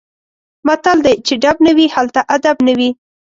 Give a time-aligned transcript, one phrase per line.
[0.67, 2.89] متل دی: چې ډب نه وي هلته ادب نه وي.